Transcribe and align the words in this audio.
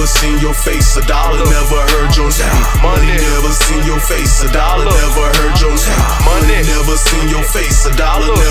never 0.00 0.08
seen 0.16 0.38
your 0.40 0.54
face. 0.54 0.96
A 0.96 1.04
dollar 1.04 1.44
never 1.44 1.80
heard 1.92 2.16
your 2.16 2.32
name. 2.32 2.64
Money 2.80 3.20
never 3.20 3.52
seen 3.52 3.84
your 3.84 4.00
face. 4.00 4.40
A 4.40 4.48
dollar 4.50 4.88
never 4.88 5.28
heard 5.36 5.60
your 5.60 5.76
name. 5.76 6.24
Money 6.24 6.56
never 6.64 6.96
seen 6.96 7.28
your 7.28 7.44
face. 7.44 7.84
A 7.84 7.94
dollar 7.96 8.32
never 8.32 8.49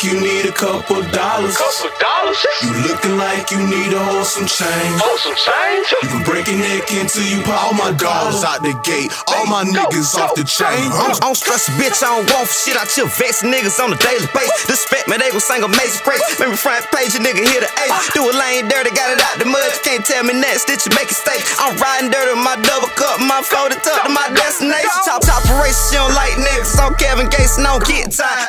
like 0.00 0.12
you 0.12 0.20
need 0.20 0.48
a 0.48 0.52
couple 0.52 1.02
dollars. 1.12 1.56
Couple 1.56 1.90
dollars. 2.00 2.40
You 2.62 2.72
looking 2.88 3.16
like 3.16 3.50
you 3.50 3.60
need 3.60 3.92
to 3.92 4.00
hold 4.00 4.24
some 4.24 4.46
change. 4.46 4.96
Oh, 4.96 5.16
some 5.20 5.36
change. 5.36 5.86
You 6.00 6.08
can 6.08 6.22
break 6.24 6.48
your 6.48 6.56
neck 6.56 6.88
until 6.88 7.24
you 7.24 7.42
pop 7.44 7.68
all 7.68 7.74
my 7.76 7.92
dogs 7.92 8.40
out 8.44 8.62
the 8.62 8.72
gate. 8.80 9.12
All 9.28 9.44
my 9.46 9.64
niggas 9.64 10.16
off 10.16 10.34
the 10.36 10.44
chain. 10.44 10.88
I 10.88 11.12
don't 11.20 11.36
stress 11.36 11.68
a 11.68 11.72
bitch, 11.76 12.00
I 12.00 12.16
don't 12.16 12.28
want 12.32 12.48
for 12.48 12.56
shit. 12.56 12.76
I 12.80 12.84
chill 12.88 13.08
vex 13.12 13.44
niggas 13.44 13.76
on 13.76 13.92
a 13.92 13.98
daily 14.00 14.24
basis. 14.32 14.64
Disrespect 14.64 15.08
me, 15.08 15.20
they 15.20 15.28
gon' 15.30 15.44
sing 15.44 15.60
amazing 15.60 16.00
praise. 16.00 16.22
Maybe 16.40 16.56
front 16.56 16.80
page, 16.96 17.12
a 17.16 17.20
nigga 17.20 17.44
hit 17.44 17.60
the 17.60 17.68
A. 17.68 17.86
Do 18.16 18.24
a 18.24 18.32
lane 18.32 18.72
dirty, 18.72 18.96
got 18.96 19.12
it 19.12 19.20
out 19.20 19.36
the 19.36 19.44
mud. 19.44 19.68
You 19.68 19.80
can't 19.84 20.04
tell 20.04 20.24
me 20.24 20.32
next, 20.32 20.64
stitch 20.64 20.88
you 20.88 20.92
make 20.96 21.12
it 21.12 21.18
stay. 21.18 21.36
I'm 21.60 21.76
riding 21.76 22.08
dirty 22.08 22.32
with 22.32 22.44
my 22.44 22.56
double 22.64 22.88
cup, 22.96 23.20
my 23.20 23.44
folded 23.44 23.84
tuck 23.84 24.08
to 24.08 24.12
my 24.12 24.32
destination. 24.32 24.88
Top 25.04 25.20
top 25.20 25.44
race, 25.60 25.76
she 25.92 26.00
don't 26.00 26.14
like 26.16 26.40
niggas. 26.40 26.80
On 26.80 26.96
Kevin 26.96 27.28
Gates, 27.28 27.60
and 27.60 27.68
I 27.68 27.76
don't 27.76 27.84
get 27.84 28.08
tired. 28.16 28.39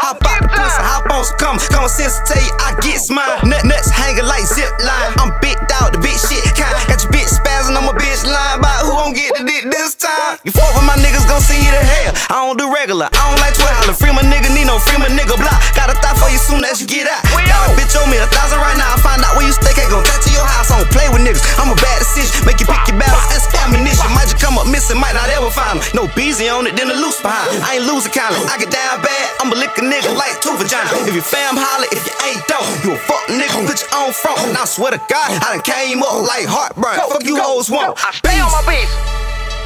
Come. 1.41 1.57
To 1.57 1.67
tell 2.29 2.37
you, 2.37 2.53
I 2.61 2.77
get 2.85 3.01
mine. 3.09 3.49
Nut 3.49 3.65
nuts 3.65 3.89
hanging 3.89 4.23
like 4.29 4.45
zip 4.45 4.69
line. 4.85 5.11
I'm 5.17 5.33
big 5.41 5.57
dog, 5.65 5.97
the 5.97 5.99
big 5.99 6.13
shit 6.13 6.45
kind. 6.53 6.71
Got 6.85 7.01
your 7.01 7.09
bitch 7.09 7.29
spazzing 7.33 7.73
on 7.73 7.83
my 7.83 7.93
bitch 7.97 8.21
line. 8.23 8.61
About 8.61 8.85
who 8.85 8.93
gon' 8.93 9.13
get 9.17 9.33
the 9.35 9.43
dick 9.43 9.65
this 9.65 9.97
time? 9.97 10.37
You 10.45 10.53
fuck 10.53 10.69
with 10.77 10.85
my 10.85 10.95
niggas, 11.01 11.25
gon' 11.25 11.41
see 11.41 11.57
you 11.57 11.73
to 11.73 11.83
hell. 11.83 12.13
I 12.29 12.45
don't 12.45 12.57
do 12.61 12.69
regular, 12.69 13.09
I 13.09 13.21
don't 13.27 13.41
like 13.41 13.57
twirling. 13.57 13.97
Free 13.97 14.13
my 14.13 14.21
nigga, 14.23 14.53
need 14.53 14.69
no 14.69 14.77
free 14.77 15.01
my 15.01 15.09
nigga 15.09 15.35
block. 15.35 15.57
Got 15.73 15.89
a 15.89 15.97
thought 15.99 16.15
for 16.21 16.29
you 16.29 16.37
soon 16.37 16.61
as 16.63 16.79
you 16.79 16.87
get 16.87 17.09
out. 17.09 17.25
Got 17.33 17.69
a 17.69 17.75
bitch 17.75 17.97
on 17.97 18.07
me, 18.07 18.21
a 18.21 18.29
thousand 18.29 18.61
right 18.61 18.77
now. 18.77 18.87
I 18.93 18.97
find 19.01 19.19
out 19.25 19.33
where 19.35 19.45
you 19.45 19.53
stay, 19.53 19.70
might 25.55 25.75
not 25.75 25.81
find 25.81 25.81
them. 25.81 26.07
No 26.07 26.13
beezy 26.15 26.49
on 26.49 26.67
it, 26.67 26.75
then 26.75 26.87
the 26.87 26.95
loose 26.95 27.21
behind. 27.21 27.63
I 27.63 27.75
ain't 27.75 27.85
losing 27.85 28.11
count. 28.11 28.35
I 28.49 28.57
get 28.57 28.71
down 28.71 29.01
bad, 29.01 29.27
I'ma 29.39 29.55
lick 29.55 29.71
a 29.77 29.81
nigga 29.81 30.15
like 30.15 30.39
two 30.41 30.55
vagina. 30.57 30.89
If 31.07 31.15
you 31.15 31.21
fam 31.21 31.55
holler, 31.57 31.87
if 31.91 32.05
you 32.05 32.13
ain't 32.27 32.43
dope, 32.47 32.67
you 32.83 32.93
a 32.93 32.97
fuck 32.97 33.25
nigga. 33.27 33.67
Put 33.67 33.81
your 33.81 33.91
own 33.95 34.13
front. 34.13 34.39
And 34.47 34.57
I 34.57 34.65
swear 34.65 34.91
to 34.91 35.01
God, 35.09 35.31
I 35.43 35.57
done 35.57 35.63
came 35.63 36.03
up 36.03 36.21
like 36.27 36.45
heartburn. 36.45 36.95
Fuck 36.95 37.23
you 37.23 37.37
hoes 37.37 37.69
want. 37.69 37.97
I 37.97 38.11
stay 38.11 38.39
on 38.39 38.51
my 38.51 38.63
beat. 38.67 39.20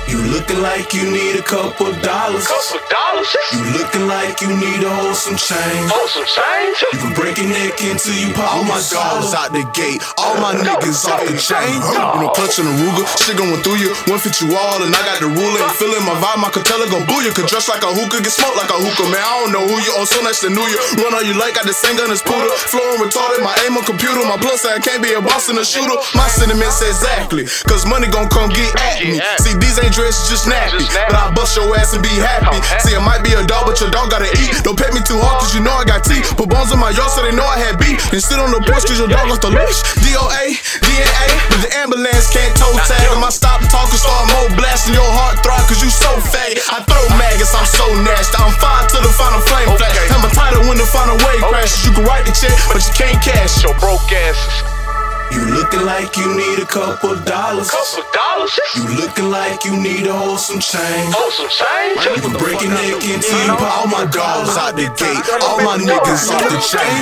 You 0.06 0.22
looking 0.22 0.62
like 0.62 0.94
you 0.94 1.10
need 1.10 1.36
a 1.36 1.42
couple 1.42 1.90
dollars. 2.06 2.46
Couple 2.46 2.82
dollars. 2.94 3.30
You 3.50 3.62
looking 3.74 4.06
like 4.06 4.38
you 4.42 4.54
need 4.54 4.86
to 4.86 4.90
hold 4.90 5.18
some 5.18 5.34
change. 5.34 5.90
Oh, 5.90 6.06
some 6.14 6.30
change. 6.30 6.78
You 6.94 7.00
can 7.02 7.14
break 7.18 7.42
your 7.42 7.50
neck 7.50 7.82
until 7.82 8.14
you 8.14 8.30
pop 8.38 8.54
all 8.54 8.64
my 8.70 8.78
dollars 8.94 9.34
out 9.34 9.50
the 9.50 9.66
gate. 9.74 10.06
All 10.22 10.38
my 10.38 10.54
niggas 10.54 11.10
off 11.10 11.26
the 11.26 11.34
chain. 11.34 11.82
You 11.82 12.22
know, 12.22 12.30
clutching 12.38 12.70
a 12.70 12.74
Ruger, 12.86 13.06
shit 13.18 13.34
going 13.34 13.58
through 13.66 13.82
you. 13.82 13.98
One 14.06 14.22
fit 14.22 14.38
you 14.46 14.54
all, 14.54 14.86
and 14.86 14.94
I 14.94 15.02
got 15.10 15.18
the 15.26 15.30
ruler. 15.34 15.58
And 15.66 15.74
feeling 15.74 16.06
my 16.06 16.14
vibe, 16.22 16.38
my 16.38 16.54
Catella 16.54 16.86
gon' 16.86 17.10
boo 17.10 17.26
you. 17.26 17.34
Could 17.34 17.50
dress 17.50 17.66
like 17.66 17.82
a 17.82 17.90
hookah, 17.90 18.22
get 18.22 18.30
smoked 18.30 18.62
like 18.62 18.70
a 18.70 18.78
hookah. 18.78 19.10
Man, 19.10 19.18
I 19.26 19.34
don't 19.42 19.52
know 19.58 19.66
who 19.66 19.78
you 19.82 19.92
are, 19.98 20.06
so 20.06 20.22
nice 20.22 20.46
to 20.46 20.54
know 20.54 20.66
you. 20.70 20.78
Run 21.02 21.18
all 21.18 21.26
you 21.26 21.34
like, 21.34 21.58
got 21.58 21.66
the 21.66 21.74
same 21.74 21.98
gun 21.98 22.14
as 22.14 22.22
Poodle. 22.22 22.54
Flowing 22.70 23.02
retarded, 23.02 23.42
my 23.42 23.58
aim 23.66 23.74
on 23.74 23.82
computer. 23.82 24.22
My 24.22 24.38
plus 24.38 24.62
sign 24.62 24.86
can't 24.86 25.02
be 25.02 25.18
a 25.18 25.22
boss 25.22 25.50
and 25.50 25.58
a 25.58 25.66
shooter. 25.66 25.98
My 26.14 26.30
sentiments 26.30 26.86
exactly, 26.86 27.50
cause 27.66 27.90
money 27.90 28.06
gon' 28.06 28.30
come 28.30 28.54
get 28.54 28.70
at 28.78 29.02
me. 29.02 29.18
See, 29.42 29.58
these 29.58 29.82
ain't 29.82 29.95
dresses, 29.96 30.28
just 30.28 30.46
nappy. 30.46 30.84
But 31.08 31.16
I 31.16 31.32
bust 31.32 31.56
your 31.56 31.72
ass 31.80 31.96
and 31.96 32.04
be 32.04 32.12
happy. 32.20 32.60
Oh, 32.60 32.84
See, 32.84 32.94
I 32.94 33.00
might 33.00 33.24
be 33.24 33.32
a 33.32 33.42
dog, 33.48 33.64
but 33.64 33.80
your 33.80 33.90
dog 33.90 34.12
gotta 34.12 34.28
eat. 34.28 34.60
Don't 34.68 34.76
pet 34.76 34.92
me 34.92 35.00
too 35.00 35.16
hard, 35.18 35.40
cause 35.40 35.56
you 35.56 35.64
know 35.64 35.72
I 35.72 35.88
got 35.88 36.04
teeth. 36.04 36.36
Put 36.36 36.52
bones 36.52 36.76
in 36.76 36.78
my 36.78 36.92
yard 36.92 37.10
so 37.16 37.24
they 37.24 37.32
know 37.32 37.48
I 37.48 37.58
had 37.58 37.80
beef. 37.80 37.98
And 38.12 38.20
sit 38.20 38.38
on 38.38 38.52
the 38.52 38.60
porch, 38.68 38.84
cause 38.84 39.00
your 39.00 39.08
dog 39.08 39.32
off 39.32 39.40
the 39.40 39.50
leash. 39.56 39.80
DOA, 40.04 40.60
DNA, 40.84 41.28
but 41.48 41.60
the 41.64 41.72
ambulance 41.80 42.28
can't 42.30 42.52
toe 42.60 42.76
tag. 42.84 43.08
I 43.08 43.16
might 43.18 43.34
stop 43.34 43.64
talking, 43.72 43.98
start 43.98 44.28
more 44.36 44.52
blasting 44.60 44.94
your 44.94 45.08
heart 45.16 45.40
throb, 45.40 45.64
cause 45.72 45.80
you 45.80 45.90
so 45.90 46.12
fat. 46.28 46.60
I 46.76 46.84
throw 46.84 47.04
maggots, 47.16 47.56
I'm 47.56 47.66
so 47.66 47.88
nasty. 48.04 48.36
I'm 48.36 48.52
fine 48.60 48.86
till 48.92 49.02
the 49.02 49.14
final 49.16 49.40
flame 49.48 49.72
flash. 49.80 49.96
Have 50.12 50.20
my 50.20 50.32
title 50.36 50.68
when 50.68 50.76
the 50.76 50.88
final 50.92 51.16
wave 51.24 51.40
crashes. 51.48 51.88
You 51.88 51.96
can 51.96 52.04
write 52.04 52.28
the 52.28 52.36
check, 52.36 52.54
but 52.68 52.84
you 52.84 52.94
can't 52.94 53.20
cash. 53.24 53.64
Your 53.64 53.74
broke 53.80 54.04
asses. 54.12 54.85
You 55.34 55.42
looking 55.50 55.86
like 55.86 56.16
you 56.18 56.28
need 56.38 56.60
a 56.62 56.68
couple 56.68 57.16
dollars. 57.26 57.72
Couple 57.72 58.06
dollars. 58.14 58.54
You 58.78 58.86
looking 59.02 59.30
like 59.34 59.66
you 59.66 59.74
need 59.74 60.06
a 60.06 60.14
hold 60.14 60.40
some 60.40 60.62
change. 60.62 61.12
Oh, 61.18 61.30
some 61.34 61.50
change. 61.50 61.98
You 62.06 62.22
can 62.22 62.36
break 62.38 62.62
your 62.62 62.72
neck 62.72 63.02
until 63.02 63.40
you 63.42 63.56
pop 63.58 63.86
all 63.86 63.88
my 63.90 64.06
dogs 64.06 64.54
out 64.54 64.78
the 64.78 64.88
gate. 64.94 65.26
All 65.42 65.60
my 65.66 65.82
niggas 65.82 66.30
off 66.30 66.46
the 66.46 66.62
chain. 66.62 67.02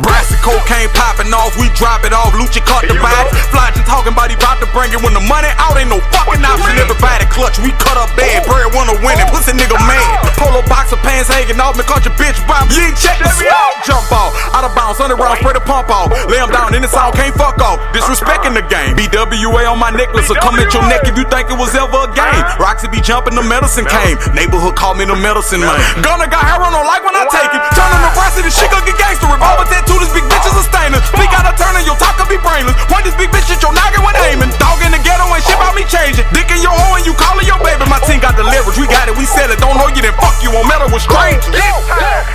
Brass 0.00 0.30
and 0.30 0.40
cocaine 0.40 0.88
popping 0.94 1.34
off, 1.34 1.58
we 1.58 1.66
drop 1.74 2.06
it 2.06 2.14
off. 2.14 2.30
Lucci 2.38 2.62
caught 2.62 2.86
the 2.86 2.94
vibes. 2.94 3.34
Fly 3.50 3.74
just 3.74 3.90
talking 3.90 4.14
about 4.14 4.30
he 4.30 4.38
bout 4.38 4.62
to 4.62 4.68
bring 4.70 4.94
it 4.94 5.00
when 5.02 5.12
the 5.12 5.24
money 5.26 5.50
out 5.58 5.74
ain't 5.74 5.90
no 5.90 5.98
fucking 6.14 6.46
option. 6.46 6.78
Everybody 6.78 7.26
clutch, 7.34 7.58
we 7.58 7.74
cut 7.82 7.98
up 7.98 8.08
bad. 8.14 8.46
Bird 8.46 8.70
wanna 8.70 8.94
win 9.02 9.18
it, 9.18 9.26
pussy 9.34 9.50
nigga 9.50 9.74
mad. 9.90 10.22
Polo 10.38 10.62
boxer 10.70 11.00
pants 11.02 11.26
hanging 11.26 11.58
off, 11.58 11.74
me 11.74 11.82
caught 11.82 12.06
your 12.06 12.14
bitch 12.14 12.38
bomb. 12.46 12.70
You 12.70 12.86
ain't 12.86 12.96
check 12.96 13.18
the 13.18 13.28
swag. 13.34 13.82
Jump 13.82 14.06
off, 14.14 14.30
out 14.54 14.62
of 14.62 14.72
bounds, 14.78 15.02
hundred 15.02 15.18
rounds, 15.18 15.42
spray 15.42 15.58
the 15.58 15.64
pump 15.66 15.90
off. 15.90 16.13
Him 16.34 16.50
down 16.50 16.74
in 16.74 16.82
the 16.82 16.90
south, 16.90 17.14
can't 17.14 17.30
fuck 17.38 17.62
off. 17.62 17.78
Disrespecting 17.94 18.58
the 18.58 18.66
game. 18.66 18.98
BWA 18.98 19.70
on 19.70 19.78
my 19.78 19.94
necklace, 19.94 20.26
or 20.26 20.34
come 20.42 20.58
at 20.58 20.74
your 20.74 20.82
neck 20.90 21.06
if 21.06 21.14
you 21.14 21.22
think 21.30 21.46
it 21.46 21.54
was 21.54 21.70
ever 21.78 21.94
a 21.94 22.10
game. 22.10 22.42
Roxy 22.58 22.90
be 22.90 22.98
jumping, 22.98 23.38
the 23.38 23.46
medicine 23.46 23.86
came. 23.86 24.18
Neighborhood 24.34 24.74
call 24.74 24.98
me 24.98 25.06
the 25.06 25.14
medicine 25.14 25.62
man. 25.62 25.78
Gunna 26.02 26.26
got 26.26 26.42
hair 26.42 26.58
on, 26.58 26.74
don't 26.74 26.90
like 26.90 27.06
when 27.06 27.14
I 27.14 27.22
take 27.30 27.54
it. 27.54 27.62
Turn 27.78 27.86
on 27.86 28.02
the 28.02 28.12
and 28.42 28.50
she 28.50 28.66
gon' 28.66 28.82
get 28.82 28.98
gangster. 28.98 29.30
Revolver 29.30 29.62
tattoo, 29.70 29.94
this 30.02 30.10
big 30.10 30.26
bitch 30.26 30.42
is 30.42 30.58
a 30.58 30.64
stainless. 30.66 31.06
Speak 31.14 31.30
out 31.38 31.46
of 31.46 31.54
turn 31.54 31.72
and 31.78 31.86
your 31.86 31.94
talk 32.02 32.18
could 32.18 32.26
be 32.26 32.36
brainless. 32.42 32.74
Point 32.90 33.06
this 33.06 33.14
big 33.14 33.30
bitch 33.30 33.46
at 33.46 33.62
your 33.62 33.70
noggin 33.70 34.02
when 34.02 34.18
aiming. 34.26 34.50
Dog 34.58 34.82
in 34.82 34.90
the 34.90 34.98
ghetto 35.06 35.24
ain't 35.30 35.46
shit 35.46 35.54
about 35.54 35.78
me 35.78 35.86
changing. 35.86 36.26
Dick 36.34 36.50
in 36.50 36.58
your 36.60 36.74
hole 36.74 36.98
and 36.98 37.06
you 37.06 37.14
calling 37.14 37.46
your 37.46 37.62
baby. 37.62 37.86
My 37.86 38.02
team 38.02 38.18
got 38.18 38.34
the 38.34 38.42
leverage, 38.42 38.76
we 38.76 38.90
got 38.90 39.06
it, 39.06 39.14
we 39.14 39.24
sell 39.24 39.46
it. 39.48 39.62
Don't 39.62 39.78
know 39.78 39.86
you, 39.94 40.02
then 40.02 40.12
fuck 40.18 40.34
you 40.42 40.50
on 40.50 40.66
metal 40.66 40.90
with. 40.90 41.06
Go, 41.06 41.14
go, 41.14 41.62
go. 41.94 42.33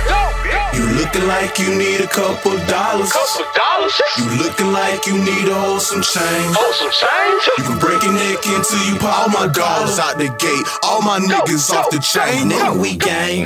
You 0.80 0.86
looking 0.96 1.26
like 1.28 1.58
you 1.58 1.76
need 1.76 2.00
a 2.00 2.06
couple 2.06 2.56
dollars. 2.64 3.12
Couple 3.12 3.44
dollars. 3.54 4.00
You 4.16 4.24
looking 4.42 4.72
like 4.72 5.06
you 5.06 5.12
need 5.12 5.46
a 5.46 5.52
hold 5.52 5.82
some 5.82 6.00
change. 6.00 6.56
Oh, 6.56 6.72
some 6.72 6.88
change. 6.88 7.42
You 7.58 7.64
can 7.68 7.78
break 7.78 8.02
your 8.02 8.14
neck 8.14 8.40
until 8.46 8.80
you 8.88 8.98
pop 8.98 9.20
all 9.20 9.28
my 9.28 9.52
dogs 9.52 9.98
out 9.98 10.16
the 10.16 10.32
gate. 10.40 10.66
All 10.82 11.02
my 11.02 11.18
niggas 11.20 11.68
off 11.68 11.90
the 11.90 11.98
chain. 11.98 12.48
Now 12.48 12.74
we 12.74 12.96
gang. 12.96 13.44